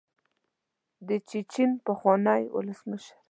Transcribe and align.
د 1.07 1.09
چیچن 1.29 1.69
پخواني 1.85 2.41
ولسمشر. 2.55 3.17